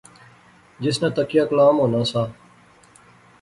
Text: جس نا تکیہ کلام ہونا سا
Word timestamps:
جس 0.83 0.95
نا 1.01 1.07
تکیہ 1.15 1.43
کلام 1.49 1.75
ہونا 1.79 2.01
سا 2.11 2.23